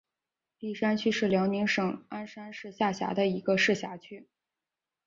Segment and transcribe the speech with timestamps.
[0.57, 4.27] 立山区是辽宁省鞍山市下辖的一个市辖区。